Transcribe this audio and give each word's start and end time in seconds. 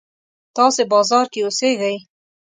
تاسې 0.55 0.81
بازار 0.93 1.25
کې 1.33 1.39
اوسېږئ. 1.43 1.95